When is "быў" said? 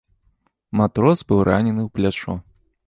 1.31-1.39